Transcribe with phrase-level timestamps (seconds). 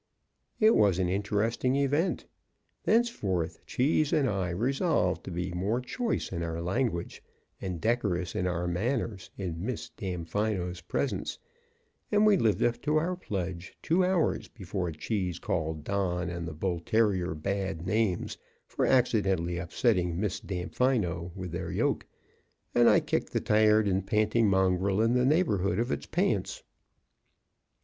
[0.59, 2.25] It was an interesting event.
[2.85, 7.21] Thenceforth Cheese and I resolved to be more choice in our language
[7.61, 11.37] and decorous in our manners in Miss Damfino's presence;
[12.11, 16.55] and we lived up to our pledge two hours before Cheese called Don and the
[16.55, 22.07] bull terrier bad names for accidentally upsetting Miss Damfino with their yoke,
[22.73, 26.63] and I kicked the tired and panting mongrel in the neighborhood of its pants.